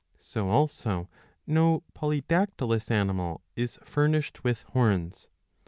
[0.17, 1.11] So also
[1.45, 5.29] no polydactylous animal"^ is furnished with horns.